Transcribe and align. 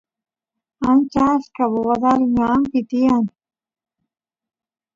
ancha 0.89 1.21
achka 1.35 1.63
bobadal 1.71 2.19
ñanpi 2.35 2.79
tiyan 2.89 3.23